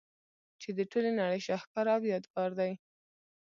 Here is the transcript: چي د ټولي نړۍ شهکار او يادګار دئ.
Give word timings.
چي 0.61 0.69
د 0.77 0.79
ټولي 0.91 1.11
نړۍ 1.21 1.39
شهکار 1.47 1.85
او 1.95 2.01
يادګار 2.11 2.51
دئ. 2.59 2.71